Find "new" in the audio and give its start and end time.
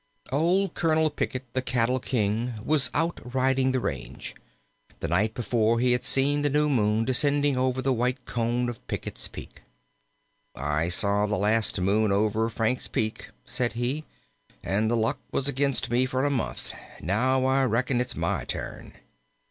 6.49-6.67